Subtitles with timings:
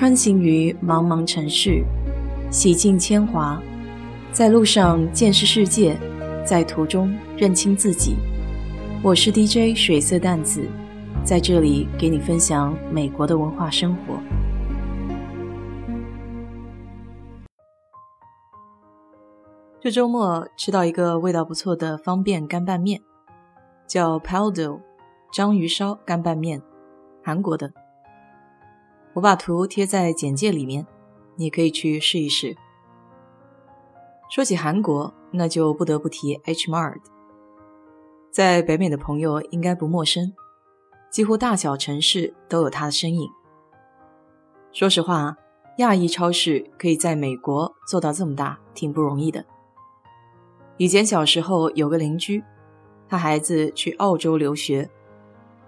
[0.00, 1.84] 穿行于茫茫城市，
[2.50, 3.60] 洗尽铅华，
[4.32, 5.94] 在路上见识世界，
[6.42, 8.16] 在途中认清自己。
[9.02, 10.66] 我是 DJ 水色淡子，
[11.22, 14.18] 在这里给你分享美国的文化生活。
[19.82, 23.02] 这周末吃到一个味道不错的方便干拌面，
[23.86, 24.80] 叫 Paldo
[25.30, 26.62] 章鱼烧干拌面，
[27.22, 27.70] 韩国的。
[29.20, 30.86] 我把图贴在简介里面，
[31.36, 32.56] 你可以去试一试。
[34.30, 37.02] 说起韩国，那就不得不提 H Mart，
[38.30, 40.32] 在北美的朋友应该不陌生，
[41.10, 43.28] 几乎大小城市都有它的身影。
[44.72, 45.36] 说实话，
[45.76, 49.44] 亚裔超市可以在美国做到这么大，挺不容易的。
[50.78, 52.42] 以前小时候有个邻居，
[53.06, 54.88] 他孩子去澳洲留学，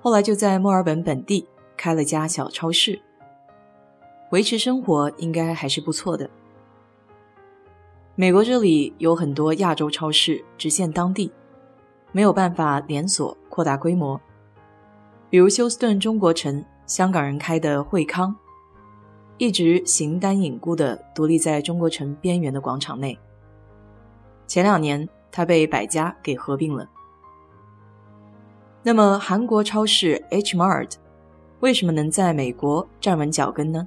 [0.00, 3.02] 后来就在墨尔本本地开了家小超市。
[4.30, 6.28] 维持生活应该还是不错的。
[8.14, 11.32] 美国这里有很多亚洲超市只限当地，
[12.12, 14.20] 没有办法连锁扩大规模。
[15.30, 18.36] 比如休斯顿中国城，香港人开的惠康，
[19.38, 23.18] 一直形单影孤的独立在中国城边缘的广场内。
[24.46, 26.88] 前两年，它被百家给合并了。
[28.82, 30.92] 那么，韩国超市 H Mart
[31.60, 33.86] 为什么能在美国站稳脚跟呢？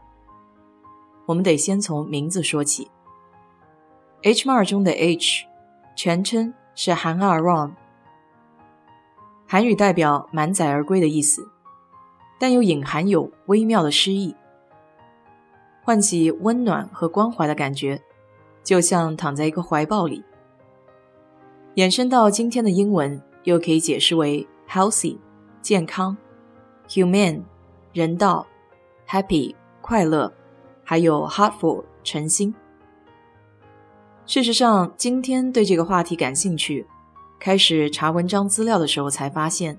[1.25, 2.89] 我们得先从名字说起。
[4.21, 5.45] HMR 中的 H，
[5.95, 7.73] 全称是韩二 Ron，
[9.47, 11.49] 韩语代表满载而归的意思，
[12.39, 14.35] 但又隐含有微妙的诗意，
[15.83, 18.01] 唤起温暖和关怀的感觉，
[18.63, 20.23] 就像躺在一个怀抱里。
[21.75, 25.17] 延伸到今天的英文，又可以解释为 healthy
[25.61, 26.15] 健康
[26.87, 27.41] human（
[27.91, 28.47] 人道
[29.07, 30.31] ，happy 快乐。
[30.83, 32.53] 还有 heartful 诚心。
[34.25, 36.87] 事实上，今天对这个话题感兴趣，
[37.39, 39.77] 开始查文章资料的时候才发现，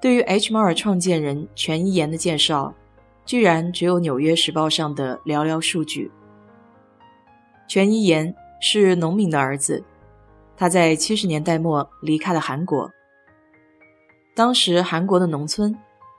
[0.00, 2.74] 对于 HMR 创建人全一言的介绍，
[3.24, 6.10] 居然只有《纽约时报》上的寥寥数据。
[7.68, 9.84] 全一言是农民的儿子，
[10.56, 12.90] 他在七十年代末离开了韩国。
[14.34, 15.72] 当时韩国的农村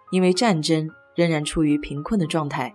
[0.10, 2.74] 因为战争仍然处于贫困的状态。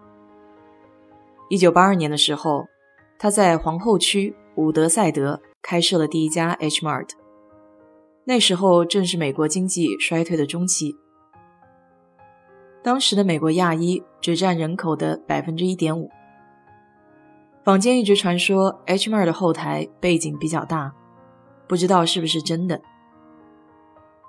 [1.51, 2.69] 一九八二年的时候，
[3.19, 7.09] 他在皇后区伍德赛德开设了第一家 H Mart。
[8.25, 10.95] 那时候正是美国经济衰退的中期，
[12.85, 16.09] 当时的美国亚裔只占人口的百分之一点五。
[17.65, 20.93] 坊间一直传说 H Mart 的后台背景比较大，
[21.67, 22.81] 不知道是不是真的。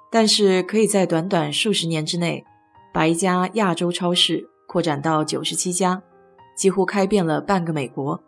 [0.10, 2.44] 但是可以在短短数十年之内，
[2.92, 6.02] 把一家亚洲超市扩展到九十七家。
[6.56, 8.20] 几乎开遍了半个美国。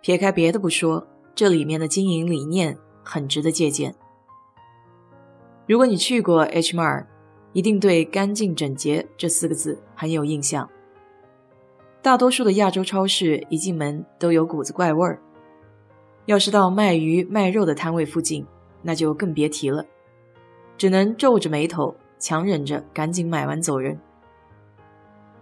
[0.00, 3.94] 撇开别的不说，这里面的经营理念很值得借鉴。
[5.66, 7.08] 如果你去过 H m a r
[7.52, 10.68] 一定对“干净整洁”这四个字很有印象。
[12.02, 15.20] 大多数的亚洲超市一进门都有股子怪味儿，
[16.26, 18.46] 要是到卖鱼卖肉的摊位附近，
[18.82, 19.84] 那就更别提了，
[20.78, 23.98] 只能皱着眉头，强忍着赶紧买完走人。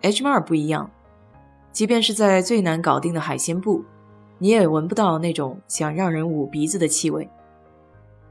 [0.01, 0.91] H m a r 不一样。
[1.75, 3.85] 即便是在最难搞定的海鲜部，
[4.39, 7.29] 你也闻不到那种想让人捂鼻子的气味，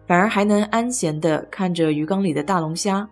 [0.07, 3.05] 反而还能安闲地看着鱼缸里的大龙虾，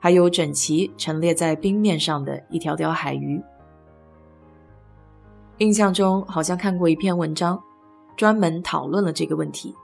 [0.00, 3.38] 还有整齐陈列在冰面上的一条条海鱼。
[5.58, 7.62] 印象中好像看过一篇文章，
[8.16, 9.74] 专门讨论了这个问题。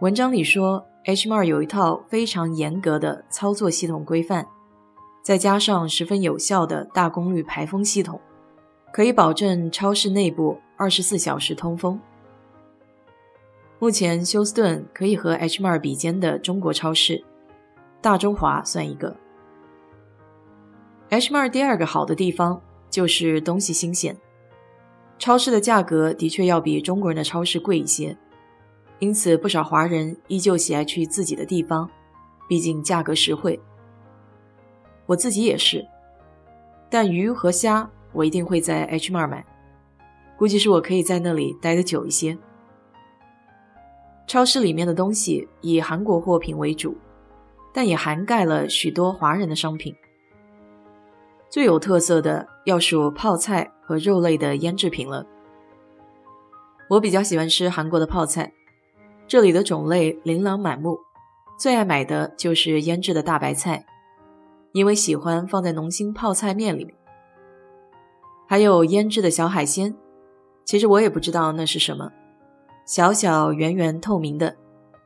[0.00, 4.46] 文章里说，H m r 有一套非常严格的操作系统规范。
[5.22, 8.20] 再加上十分有效的大功率排风系统，
[8.92, 11.98] 可以保证超市内部二十四小时通风。
[13.78, 17.22] 目前休斯顿可以和 H Mart 比肩的中国超市，
[18.00, 19.16] 大中华算一个。
[21.10, 22.60] H Mart 第二个好的地方
[22.90, 24.16] 就是东西新鲜，
[25.18, 28.16] 超市的价格的确要比中国人的超市贵一些，
[28.98, 31.88] 因此不少华人依旧喜爱去自己的地方，
[32.48, 33.60] 毕竟价格实惠。
[35.12, 35.86] 我自己也是，
[36.88, 39.44] 但鱼和虾我一定会在 H Mart 买，
[40.38, 42.38] 估计是我可以在那里待得久一些。
[44.26, 46.96] 超市里面的东西以韩国货品为主，
[47.74, 49.94] 但也涵盖了许多华人的商品。
[51.50, 55.26] 最有特色的要数泡菜和肉类的腌制品了。
[56.88, 58.50] 我比较喜欢吃韩国的泡菜，
[59.26, 60.98] 这里的种类琳琅满目，
[61.58, 63.84] 最爱买的就是腌制的大白菜。
[64.72, 66.94] 因为喜欢放在浓心泡菜面里面。
[68.48, 69.94] 还有腌制的小海鲜，
[70.64, 72.10] 其实我也不知道那是什么，
[72.86, 74.56] 小小圆圆透明的，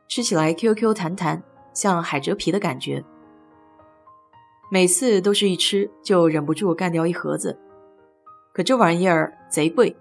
[0.07, 1.43] 吃起来 Q Q 弹弹，
[1.73, 3.03] 像海蜇皮的感觉。
[4.69, 7.57] 每次都是一吃就忍不住干掉一盒子，
[8.53, 9.95] 可这玩意儿贼贵，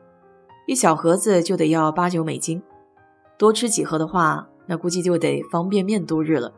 [0.66, 2.60] 一小盒子就得要八九美金，
[3.38, 6.52] 多吃几盒的话，那估计就得方便面度日了。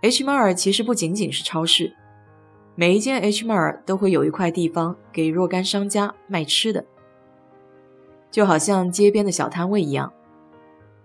[0.00, 1.92] H m a r 其实不仅仅是超市，
[2.76, 6.84] 每一间 H m a r 都会有一块地方给若干商家卖吃的，
[8.30, 10.12] 就好像街边的小摊位一样，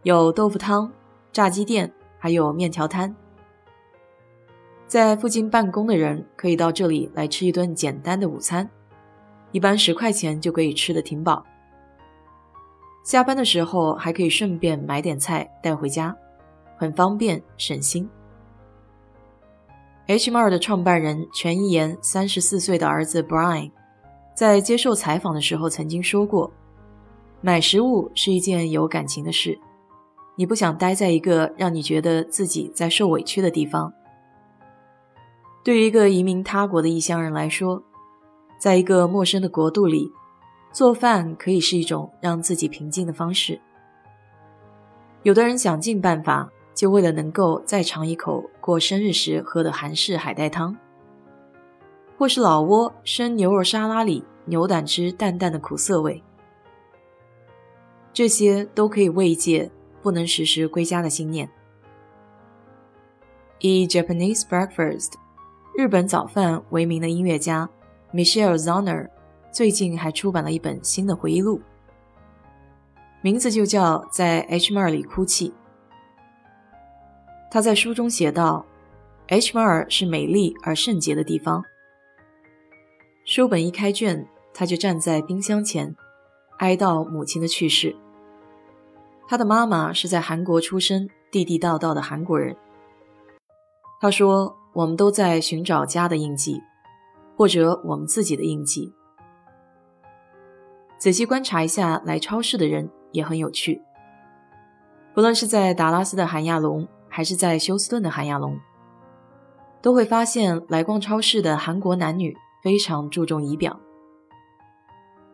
[0.04, 0.92] 有豆腐汤、
[1.32, 3.16] 炸鸡店，还有面条摊。
[4.86, 8.70] 在附近办公的人可以到这里来吃一顿简单的午餐，
[9.52, 11.44] 一般十块钱就可以吃的挺饱。
[13.04, 16.16] 下班的时候还可以顺便买点菜带回家，
[16.78, 18.08] 很方便省心。
[20.08, 23.72] HMR 的创办人全一言三十四岁的儿子 Brian，
[24.36, 26.52] 在接受采访的时候曾经说过
[27.40, 29.58] ：“买食物是一件有感情的事，
[30.36, 33.94] 你不想待在一个让你觉得自己在受委屈的地方。”
[35.64, 37.82] 对于一个移民他国的异乡人来说，
[38.60, 40.12] 在一个陌生的国度里，
[40.74, 43.62] 做饭可以是一种让自己平静的方式。
[45.22, 46.52] 有的人想尽办法，
[46.84, 50.76] 就为了能够再尝一口过生日时喝的韩式海带汤，
[52.18, 56.22] 或是老挝生牛肉沙拉里牛胆汁淡淡的苦涩味，
[58.12, 59.72] 这些都可以慰藉
[60.02, 61.50] 不能时时归家的心念。
[63.60, 65.14] 以 Japanese breakfast。
[65.78, 67.70] 日本早饭为名的音乐家
[68.14, 69.10] Michelle Zoner
[69.54, 71.62] 最近还出版了一本新的回忆录，
[73.22, 75.50] 名字就叫《在 h mar 里哭泣》。
[77.54, 78.66] 他在书中写道
[79.28, 81.64] ，Hmar 是美丽而圣洁的地方。”
[83.26, 85.96] 书本一开卷，他就站在冰箱前，
[86.58, 87.96] 哀悼母亲的去世。
[89.28, 92.58] 他的妈妈是在韩国出生、地地道道的韩国人。
[94.02, 94.58] 他说。
[94.74, 96.60] 我们都在寻找家的印记，
[97.38, 98.92] 或者我们自己的印记。
[100.98, 103.84] 仔细观察一下来超市的人也很有趣。
[105.14, 108.60] 不论是在达拉斯的韩亚龙，还是在休斯顿的韩亚龙，
[109.84, 113.80] 都会发现来逛超市的韩国男女非常注重仪表。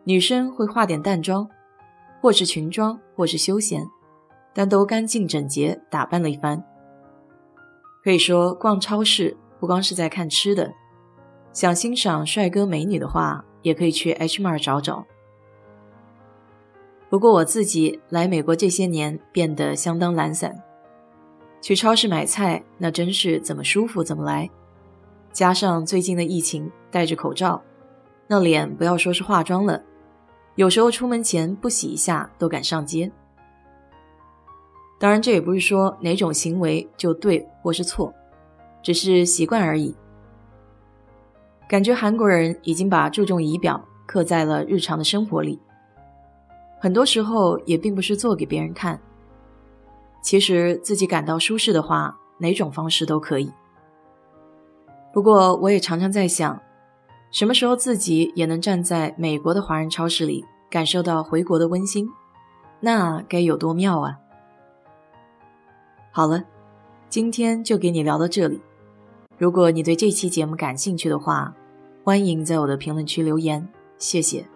[0.04, 1.48] 女生会化点淡妆，
[2.20, 3.82] 或是裙装，或是休闲，
[4.52, 6.62] 但都干净整洁，打扮了一番。
[8.04, 10.70] 可以说，逛超市不光是在看吃的，
[11.54, 15.06] 想欣赏帅哥美女的话，也可以去 H m a r 找找。
[17.08, 20.62] 不过我自己来美国这些年变得相当懒散，
[21.60, 24.48] 去超市买菜那真是怎么舒服怎么来。
[25.32, 27.62] 加上最近的疫情，戴着口罩，
[28.26, 29.82] 那脸不要说是化妆了，
[30.56, 33.12] 有时候出门前不洗一下都敢上街。
[34.98, 38.12] 当然，这也不是说哪种行为就对或是错，
[38.82, 39.94] 只是习惯而已。
[41.68, 45.60] 感觉韩国人已经把注重仪表刻在了日常的生活里，
[46.80, 49.00] 很多时候也并不是做给别人看。
[50.22, 53.52] 其实自己感到舒适的话，哪种方式都可以。
[55.12, 56.60] 不过，我也常常在想，
[57.30, 62.08] 什么时候自己也能站在美国的华人超市里，感受到回国的温馨，
[62.80, 64.18] 那该有多妙啊！
[66.12, 66.44] 好了，
[67.08, 68.60] 今天就给你聊到这里。
[69.38, 71.54] 如果你对这期节目感兴趣的话，
[72.04, 74.46] 欢迎在我的评论区留言，谢谢。